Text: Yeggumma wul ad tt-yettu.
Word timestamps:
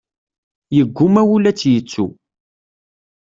Yeggumma 0.75 1.21
wul 1.27 1.43
ad 1.49 1.55
tt-yettu. 1.57 2.05